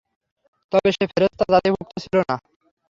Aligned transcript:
তবে 0.71 0.89
সে 0.95 1.03
ফেরেশতা 1.11 1.45
জাতিভুক্ত 1.53 1.93
ছিল 2.03 2.15
না। 2.21 2.35